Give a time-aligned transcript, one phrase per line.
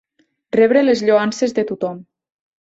[0.59, 2.03] Rebre les lloances de tothom.